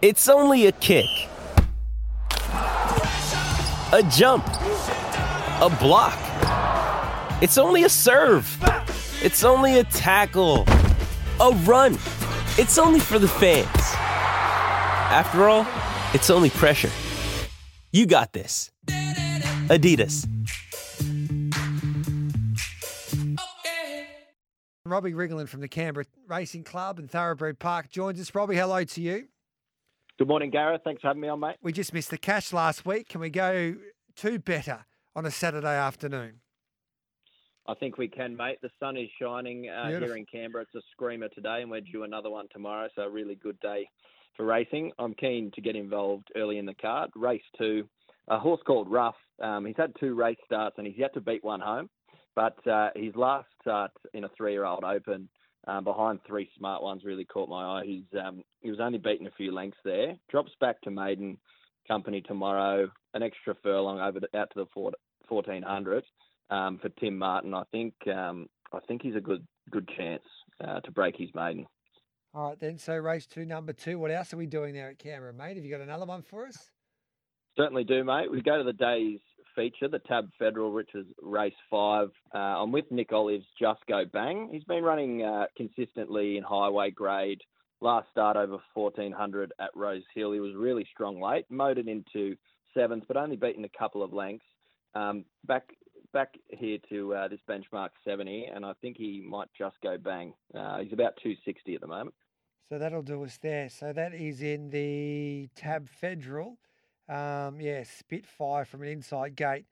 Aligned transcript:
It's 0.00 0.28
only 0.28 0.66
a 0.66 0.72
kick, 0.72 1.08
a 2.52 4.08
jump, 4.12 4.46
a 4.46 5.76
block. 5.80 6.16
It's 7.42 7.58
only 7.58 7.82
a 7.82 7.88
serve. 7.88 8.46
It's 9.24 9.42
only 9.42 9.80
a 9.80 9.82
tackle, 9.82 10.66
a 11.40 11.50
run. 11.64 11.94
It's 12.58 12.78
only 12.78 13.00
for 13.00 13.18
the 13.18 13.26
fans. 13.26 13.66
After 15.10 15.48
all, 15.48 15.66
it's 16.14 16.30
only 16.30 16.50
pressure. 16.50 16.90
You 17.90 18.06
got 18.06 18.32
this. 18.32 18.70
Adidas. 19.66 20.28
Robbie 24.84 25.12
Ringland 25.12 25.48
from 25.48 25.60
the 25.60 25.68
Canberra 25.68 26.06
Racing 26.28 26.62
Club 26.62 27.00
and 27.00 27.10
Thoroughbred 27.10 27.58
Park 27.58 27.90
joins 27.90 28.20
us. 28.20 28.32
Robbie, 28.32 28.54
hello 28.54 28.84
to 28.84 29.00
you. 29.00 29.26
Good 30.18 30.26
morning, 30.26 30.50
Gareth. 30.50 30.80
Thanks 30.82 31.00
for 31.00 31.06
having 31.06 31.22
me 31.22 31.28
on, 31.28 31.38
mate. 31.38 31.54
We 31.62 31.72
just 31.72 31.94
missed 31.94 32.10
the 32.10 32.18
cash 32.18 32.52
last 32.52 32.84
week. 32.84 33.08
Can 33.08 33.20
we 33.20 33.30
go 33.30 33.76
to 34.16 34.38
better 34.40 34.84
on 35.14 35.24
a 35.24 35.30
Saturday 35.30 35.76
afternoon? 35.76 36.40
I 37.68 37.74
think 37.74 37.98
we 37.98 38.08
can, 38.08 38.36
mate. 38.36 38.58
The 38.60 38.70
sun 38.80 38.96
is 38.96 39.08
shining 39.22 39.68
uh, 39.68 39.86
here 39.90 40.16
in 40.16 40.26
Canberra. 40.26 40.64
It's 40.64 40.74
a 40.74 40.80
screamer 40.90 41.28
today, 41.28 41.62
and 41.62 41.70
we're 41.70 41.82
due 41.82 42.02
another 42.02 42.30
one 42.30 42.48
tomorrow. 42.52 42.88
So 42.96 43.02
a 43.02 43.08
really 43.08 43.36
good 43.36 43.60
day 43.60 43.88
for 44.36 44.44
racing. 44.44 44.90
I'm 44.98 45.14
keen 45.14 45.52
to 45.54 45.60
get 45.60 45.76
involved 45.76 46.26
early 46.34 46.58
in 46.58 46.66
the 46.66 46.74
card. 46.74 47.10
Race 47.14 47.40
two, 47.56 47.88
a 48.26 48.40
horse 48.40 48.60
called 48.66 48.90
Rough. 48.90 49.14
Um, 49.40 49.66
he's 49.66 49.76
had 49.76 49.92
two 50.00 50.16
race 50.16 50.38
starts, 50.44 50.78
and 50.78 50.86
he's 50.88 50.98
yet 50.98 51.14
to 51.14 51.20
beat 51.20 51.44
one 51.44 51.60
home. 51.60 51.88
But 52.34 52.58
uh, 52.66 52.88
his 52.96 53.14
last 53.14 53.46
start 53.60 53.92
in 54.14 54.24
a 54.24 54.30
three-year-old 54.36 54.82
Open 54.82 55.28
um, 55.66 55.84
behind 55.84 56.20
three 56.26 56.48
smart 56.56 56.82
ones 56.82 57.02
really 57.04 57.24
caught 57.24 57.48
my 57.48 57.80
eye. 57.80 57.82
He's 57.84 58.20
um, 58.24 58.42
he 58.60 58.70
was 58.70 58.80
only 58.80 58.98
beaten 58.98 59.26
a 59.26 59.32
few 59.32 59.52
lengths 59.52 59.78
there. 59.84 60.16
Drops 60.30 60.52
back 60.60 60.80
to 60.82 60.90
maiden 60.90 61.38
company 61.86 62.20
tomorrow. 62.20 62.88
An 63.14 63.22
extra 63.22 63.54
furlong 63.62 64.00
over 64.00 64.20
to, 64.20 64.28
out 64.36 64.50
to 64.54 64.60
the 64.60 64.66
four, 64.72 64.92
1400 65.28 66.04
um, 66.50 66.78
for 66.80 66.88
Tim 67.00 67.18
Martin. 67.18 67.54
I 67.54 67.64
think 67.72 67.94
um, 68.14 68.46
I 68.72 68.80
think 68.86 69.02
he's 69.02 69.16
a 69.16 69.20
good 69.20 69.46
good 69.70 69.88
chance 69.96 70.22
uh, 70.62 70.80
to 70.80 70.90
break 70.90 71.16
his 71.16 71.30
maiden. 71.34 71.66
All 72.34 72.50
right, 72.50 72.60
then. 72.60 72.78
So, 72.78 72.94
race 72.94 73.26
two, 73.26 73.44
number 73.44 73.72
two. 73.72 73.98
What 73.98 74.10
else 74.10 74.32
are 74.32 74.36
we 74.36 74.46
doing 74.46 74.74
there 74.74 74.90
at 74.90 74.98
Canberra, 74.98 75.32
mate? 75.32 75.56
Have 75.56 75.64
you 75.64 75.70
got 75.70 75.80
another 75.80 76.06
one 76.06 76.22
for 76.22 76.46
us? 76.46 76.70
Certainly 77.56 77.84
do, 77.84 78.04
mate. 78.04 78.30
We 78.30 78.42
go 78.42 78.58
to 78.58 78.64
the 78.64 78.72
day's 78.72 79.20
feature, 79.58 79.88
the 79.88 79.98
Tab 79.98 80.30
Federal, 80.38 80.72
which 80.72 80.90
is 80.94 81.04
race 81.20 81.52
five. 81.68 82.10
Uh, 82.32 82.38
I'm 82.62 82.70
with 82.70 82.84
Nick 82.92 83.12
Olives, 83.12 83.44
Just 83.60 83.80
Go 83.88 84.04
Bang. 84.04 84.48
He's 84.52 84.62
been 84.62 84.84
running 84.84 85.24
uh, 85.24 85.46
consistently 85.56 86.36
in 86.36 86.44
highway 86.44 86.92
grade. 86.92 87.40
Last 87.80 88.08
start 88.12 88.36
over 88.36 88.58
1400 88.74 89.52
at 89.58 89.70
Rose 89.74 90.04
Hill. 90.14 90.30
He 90.30 90.38
was 90.38 90.54
really 90.54 90.86
strong 90.92 91.20
late, 91.20 91.44
motored 91.50 91.88
into 91.88 92.36
sevens, 92.72 93.02
but 93.08 93.16
only 93.16 93.34
beaten 93.34 93.64
a 93.64 93.78
couple 93.78 94.00
of 94.02 94.12
lengths. 94.12 94.46
Um, 94.94 95.24
back 95.44 95.64
back 96.12 96.34
here 96.50 96.78
to 96.88 97.14
uh, 97.14 97.28
this 97.28 97.40
benchmark 97.50 97.90
70, 98.06 98.50
and 98.54 98.64
I 98.64 98.72
think 98.80 98.96
he 98.96 99.20
might 99.28 99.48
just 99.58 99.76
go 99.82 99.98
bang. 99.98 100.34
Uh, 100.54 100.78
he's 100.78 100.92
about 100.92 101.14
260 101.22 101.74
at 101.74 101.80
the 101.80 101.86
moment. 101.86 102.14
So, 102.68 102.78
that'll 102.78 103.02
do 103.02 103.24
us 103.24 103.38
there. 103.42 103.68
So, 103.68 103.92
that 103.92 104.14
is 104.14 104.40
in 104.40 104.70
the 104.70 105.48
Tab 105.56 105.88
Federal. 105.88 106.58
Um, 107.08 107.60
yeah, 107.60 107.84
Spitfire 107.84 108.64
from 108.64 108.82
an 108.82 108.88
inside 108.88 109.36
gate 109.36 109.64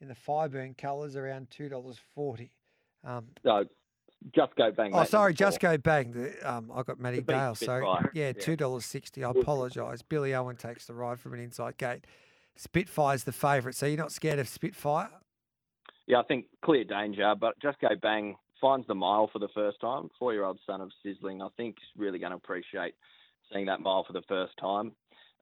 in 0.00 0.08
the 0.08 0.14
Fireburn 0.14 0.76
colours 0.76 1.16
around 1.16 1.48
$2.40. 1.50 2.50
Um, 3.04 3.26
So 3.42 3.64
just 4.34 4.54
go 4.56 4.70
bang. 4.70 4.92
Oh, 4.94 5.04
sorry, 5.04 5.34
just 5.34 5.58
go 5.60 5.76
bang. 5.76 6.12
The, 6.12 6.50
um, 6.50 6.70
I 6.74 6.82
got 6.82 7.00
Matty 7.00 7.22
Dale. 7.22 7.54
So 7.54 7.98
yeah, 8.14 8.26
yeah. 8.26 8.32
two 8.32 8.56
dollars 8.56 8.84
sixty. 8.84 9.24
I 9.24 9.30
apologise. 9.30 10.02
Billy 10.02 10.32
Owen 10.32 10.54
takes 10.54 10.86
the 10.86 10.94
ride 10.94 11.18
from 11.18 11.34
an 11.34 11.40
inside 11.40 11.76
gate. 11.76 12.06
Spitfire's 12.54 13.24
the 13.24 13.32
favourite. 13.32 13.74
So 13.74 13.86
you're 13.86 13.98
not 13.98 14.12
scared 14.12 14.38
of 14.38 14.48
Spitfire? 14.48 15.10
Yeah, 16.06 16.20
I 16.20 16.22
think 16.24 16.46
clear 16.64 16.84
danger, 16.84 17.34
but 17.38 17.54
just 17.60 17.80
go 17.80 17.88
bang 18.00 18.36
finds 18.60 18.86
the 18.86 18.94
mile 18.94 19.28
for 19.32 19.40
the 19.40 19.48
first 19.54 19.80
time. 19.80 20.08
Four 20.18 20.32
year 20.32 20.44
old 20.44 20.58
son 20.66 20.80
of 20.80 20.90
Sizzling, 21.02 21.42
I 21.42 21.48
think, 21.56 21.76
is 21.78 22.00
really 22.00 22.18
going 22.18 22.30
to 22.30 22.36
appreciate 22.36 22.94
seeing 23.52 23.66
that 23.66 23.80
mile 23.80 24.04
for 24.04 24.12
the 24.12 24.22
first 24.28 24.52
time. 24.58 24.92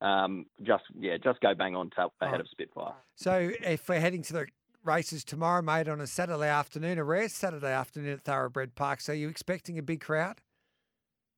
Um, 0.00 0.46
just 0.62 0.84
yeah, 0.98 1.16
just 1.22 1.40
go 1.40 1.54
bang 1.54 1.76
on 1.76 1.90
top 1.90 2.14
ahead 2.20 2.36
Oh. 2.36 2.40
of 2.40 2.48
Spitfire. 2.48 2.94
So 3.16 3.50
if 3.62 3.88
we're 3.88 4.00
heading 4.00 4.22
to 4.22 4.32
the 4.32 4.46
races 4.82 5.24
tomorrow, 5.24 5.62
mate, 5.62 5.88
on 5.88 6.00
a 6.00 6.06
Saturday 6.06 6.48
afternoon, 6.48 6.98
a 6.98 7.04
rare 7.04 7.28
Saturday 7.28 7.72
afternoon 7.72 8.14
at 8.14 8.22
Thoroughbred 8.22 8.74
Park. 8.74 9.00
So 9.00 9.12
you 9.12 9.28
expecting 9.28 9.78
a 9.78 9.82
big 9.82 10.00
crowd? 10.00 10.40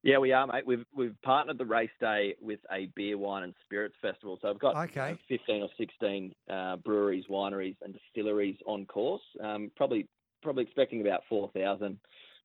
Yeah, 0.04 0.18
we 0.18 0.32
are, 0.32 0.46
mate. 0.46 0.66
We've 0.66 0.84
we've 0.94 1.14
partnered 1.22 1.58
the 1.58 1.64
race 1.64 1.90
day 2.00 2.34
with 2.40 2.58
a 2.72 2.86
beer, 2.96 3.16
wine, 3.18 3.44
and 3.44 3.54
spirits 3.64 3.94
festival. 4.02 4.38
So 4.42 4.48
I've 4.48 4.58
got 4.58 4.76
Okay. 4.76 5.16
fifteen 5.28 5.62
or 5.62 5.68
sixteen 5.78 6.34
uh, 6.50 6.76
breweries, 6.76 7.24
wineries, 7.30 7.76
and 7.82 7.94
distilleries 7.94 8.56
on 8.66 8.84
course. 8.86 9.22
Um, 9.40 9.70
probably 9.76 10.08
probably 10.42 10.64
expecting 10.64 11.00
about 11.02 11.22
four 11.28 11.50
thousand 11.54 11.98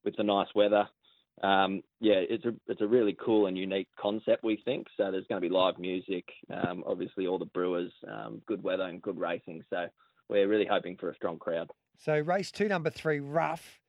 with 0.03 0.15
the 0.17 0.23
nice 0.23 0.47
weather. 0.53 0.87
Um, 1.43 1.83
yeah, 1.99 2.15
it's 2.17 2.45
a 2.45 2.53
it's 2.67 2.81
a 2.81 2.87
really 2.87 3.15
cool 3.23 3.45
and 3.45 3.57
unique 3.57 3.89
concept. 3.99 4.43
We 4.43 4.61
think 4.65 4.87
so. 4.97 5.11
There's 5.11 5.27
going 5.27 5.41
to 5.41 5.47
be 5.47 5.53
live 5.53 5.77
music. 5.77 6.25
Um, 6.51 6.83
obviously, 6.87 7.27
all 7.27 7.37
the 7.37 7.45
brewers, 7.45 7.91
um, 8.11 8.41
good 8.47 8.63
weather 8.63 8.83
and 8.83 9.01
good 9.01 9.19
racing. 9.19 9.63
So 9.69 9.85
we're 10.29 10.47
really 10.47 10.67
hoping 10.69 10.97
for 10.97 11.09
a 11.11 11.15
strong 11.15 11.37
crowd. 11.37 11.69
So 11.99 12.17
race 12.17 12.51
two, 12.51 12.67
number 12.67 12.89
three, 12.89 13.19
rough, 13.19 13.79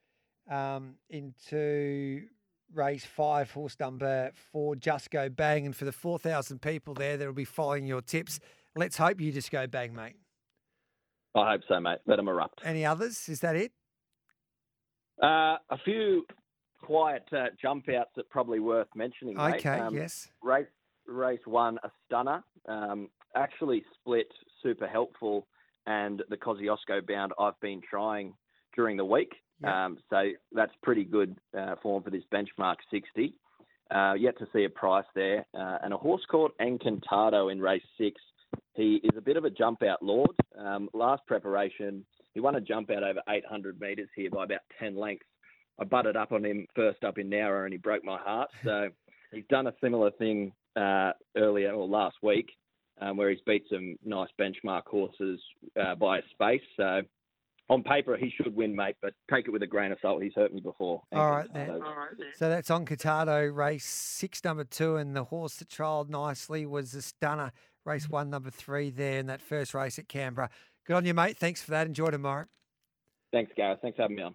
um, 0.51 0.97
into 1.09 2.23
race 2.75 3.05
five, 3.05 3.51
horse 3.51 3.77
number 3.81 4.31
four, 4.53 4.77
just 4.77 5.11
go 5.11 5.29
bang. 5.29 5.67
And 5.67 5.75
for 5.75 5.85
the 5.85 5.93
4,000 5.93 6.61
people 6.61 6.95
there 6.95 7.17
that'll 7.17 7.33
be 7.33 7.45
following 7.45 7.87
your 7.87 8.03
tips, 8.03 8.41
let's 8.77 8.97
hope 8.97 9.21
you 9.21 9.33
just 9.33 9.51
go 9.51 9.67
bang, 9.67 9.95
mate. 9.95 10.17
I 11.35 11.53
hope 11.53 11.63
so, 11.69 11.79
mate. 11.81 11.99
Let 12.07 12.17
them 12.17 12.29
erupt. 12.29 12.61
Any 12.65 12.85
others? 12.85 13.29
Is 13.29 13.41
that 13.41 13.57
it? 13.57 13.73
Uh, 15.23 15.57
a 15.71 15.79
few 15.85 16.25
quiet 16.83 17.25
uh, 17.33 17.47
jump 17.61 17.89
outs 17.89 18.11
that 18.17 18.29
probably 18.31 18.61
worth 18.61 18.89
mentioning. 18.95 19.37
mate. 19.37 19.57
Okay, 19.57 19.79
Um, 19.81 19.95
yes. 19.95 20.29
Race 20.43 20.67
race 21.07 21.41
one, 21.47 21.79
a 21.85 21.91
stunner. 22.07 22.43
Um, 22.67 23.09
actually 23.35 23.85
split 23.95 24.31
super 24.63 24.87
helpful, 24.87 25.47
and 25.87 26.23
the 26.29 26.37
Kosciuszko 26.37 27.07
bound 27.07 27.33
I've 27.39 27.59
been 27.61 27.81
trying 27.89 28.35
during 28.75 28.97
the 28.97 29.05
week. 29.05 29.35
Yeah. 29.63 29.87
Um, 29.87 29.99
so 30.11 30.31
that's 30.53 30.73
pretty 30.83 31.05
good 31.05 31.37
uh, 31.59 31.77
form 31.83 32.03
for 32.03 32.11
this 32.11 32.23
benchmark 32.33 32.77
60. 32.91 33.35
Uh, 33.91 34.13
yet 34.19 34.39
to 34.39 34.47
see 34.53 34.65
a 34.65 34.69
price 34.71 35.07
there, 35.15 35.47
uh, 35.59 35.79
and 35.83 35.95
a 35.95 35.97
horse 35.97 36.21
called 36.31 36.51
Encantado 36.61 37.51
in 37.51 37.59
race 37.59 37.83
six. 37.97 38.21
He 38.75 39.01
is 39.03 39.17
a 39.17 39.21
bit 39.23 39.37
of 39.39 39.45
a 39.45 39.51
jump 39.51 39.83
out 39.83 40.03
lord. 40.03 40.31
Um, 40.59 40.89
last 40.93 41.23
preparation, 41.27 42.05
he 42.35 42.41
won 42.41 42.55
a 42.57 42.61
jump 42.61 42.91
out 42.91 43.03
over 43.03 43.21
800 43.29 43.81
metres 43.81 44.09
here 44.15 44.29
by 44.31 44.45
about 44.45 44.61
10 44.79 44.95
lengths. 44.97 45.25
I 45.79 45.85
butted 45.85 46.17
up 46.17 46.33
on 46.33 46.45
him 46.45 46.67
first 46.75 47.05
up 47.05 47.19
in 47.19 47.31
Nowra 47.31 47.65
and 47.65 47.73
he 47.73 47.79
broke 47.79 48.05
my 48.05 48.19
heart. 48.19 48.51
So 48.65 48.89
he's 49.33 49.45
done 49.49 49.67
a 49.67 49.75
similar 49.81 50.11
thing 50.13 50.53
uh, 50.77 51.13
earlier 51.37 51.73
or 51.73 51.87
last 51.87 52.17
week 52.23 52.51
um, 53.01 53.17
where 53.17 53.31
he's 53.31 53.41
beat 53.47 53.65
some 53.71 53.97
nice 54.05 54.29
benchmark 54.41 54.83
horses 54.87 55.41
uh, 55.81 55.95
by 55.95 56.19
a 56.19 56.23
space. 56.33 56.63
So 56.77 57.03
on 57.71 57.83
paper, 57.83 58.17
he 58.17 58.33
should 58.37 58.55
win, 58.55 58.75
mate, 58.75 58.97
but 59.03 59.13
take 59.31 59.47
it 59.47 59.51
with 59.51 59.63
a 59.63 59.67
grain 59.67 59.93
of 59.93 59.99
salt. 60.01 60.23
He's 60.23 60.33
hurt 60.35 60.53
me 60.53 60.61
before. 60.61 61.03
All 61.13 61.31
right, 61.31 61.53
then. 61.53 61.69
Encantado. 61.69 62.15
So 62.37 62.49
that's 62.49 62.71
Encantado, 62.71 63.55
race 63.55 63.85
six, 63.85 64.43
number 64.43 64.65
two, 64.65 64.97
and 64.97 65.15
the 65.15 65.25
horse 65.25 65.57
that 65.57 65.69
trialled 65.69 66.09
nicely 66.09 66.65
was 66.67 66.93
the 66.93 67.03
stunner, 67.03 67.53
race 67.85 68.09
one, 68.09 68.31
number 68.31 68.51
three 68.51 68.91
there 68.91 69.19
in 69.19 69.27
that 69.27 69.43
first 69.43 69.75
race 69.75 69.99
at 69.99 70.09
Canberra. 70.09 70.49
Good 70.87 70.97
on 70.97 71.05
you, 71.05 71.15
mate. 71.15 71.37
Thanks 71.37 71.63
for 71.63 71.73
that. 71.73 71.87
Enjoy 71.87 72.11
tomorrow. 72.11 72.47
Thanks, 73.33 73.53
Gareth. 73.55 73.81
Thanks 73.83 73.97
for 73.97 74.03
having 74.03 74.17
me 74.17 74.23
on. 74.23 74.35